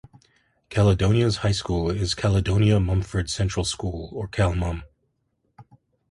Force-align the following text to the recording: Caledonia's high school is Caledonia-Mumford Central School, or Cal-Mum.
Caledonia's 0.71 1.37
high 1.45 1.51
school 1.51 1.91
is 1.91 2.15
Caledonia-Mumford 2.15 3.29
Central 3.29 3.63
School, 3.63 4.09
or 4.13 4.27
Cal-Mum. 4.27 4.81